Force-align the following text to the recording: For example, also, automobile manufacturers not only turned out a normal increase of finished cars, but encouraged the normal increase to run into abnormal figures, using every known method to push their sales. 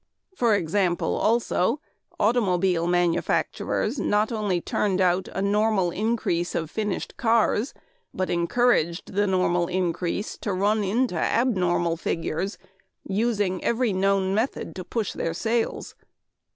For 0.35 0.55
example, 0.55 1.13
also, 1.15 1.79
automobile 2.19 2.87
manufacturers 2.87 3.99
not 3.99 4.31
only 4.31 4.59
turned 4.59 4.99
out 4.99 5.27
a 5.27 5.43
normal 5.43 5.91
increase 5.91 6.55
of 6.55 6.71
finished 6.71 7.17
cars, 7.17 7.75
but 8.11 8.31
encouraged 8.31 9.13
the 9.13 9.27
normal 9.27 9.67
increase 9.67 10.39
to 10.39 10.53
run 10.53 10.83
into 10.83 11.13
abnormal 11.13 11.97
figures, 11.97 12.57
using 13.03 13.63
every 13.63 13.93
known 13.93 14.33
method 14.33 14.75
to 14.77 14.83
push 14.83 15.13
their 15.13 15.35
sales. 15.35 15.93